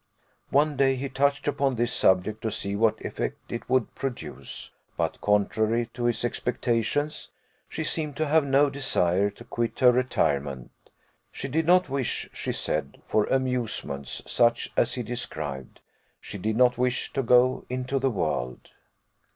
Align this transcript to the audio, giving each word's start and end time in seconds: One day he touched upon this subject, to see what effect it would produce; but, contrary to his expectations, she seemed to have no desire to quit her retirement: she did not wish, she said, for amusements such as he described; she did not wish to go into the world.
One 0.49 0.77
day 0.77 0.95
he 0.95 1.09
touched 1.09 1.47
upon 1.47 1.75
this 1.75 1.93
subject, 1.93 2.41
to 2.41 2.49
see 2.49 2.75
what 2.75 2.99
effect 3.05 3.51
it 3.51 3.69
would 3.69 3.93
produce; 3.93 4.71
but, 4.97 5.21
contrary 5.21 5.91
to 5.93 6.05
his 6.05 6.25
expectations, 6.25 7.29
she 7.69 7.83
seemed 7.83 8.17
to 8.17 8.25
have 8.27 8.43
no 8.43 8.71
desire 8.71 9.29
to 9.29 9.43
quit 9.43 9.77
her 9.81 9.91
retirement: 9.91 10.71
she 11.31 11.47
did 11.47 11.67
not 11.67 11.87
wish, 11.87 12.27
she 12.33 12.51
said, 12.51 12.99
for 13.05 13.25
amusements 13.25 14.23
such 14.25 14.73
as 14.75 14.95
he 14.95 15.03
described; 15.03 15.81
she 16.19 16.39
did 16.39 16.57
not 16.57 16.79
wish 16.79 17.13
to 17.13 17.21
go 17.21 17.65
into 17.69 17.99
the 17.99 18.09
world. 18.09 18.69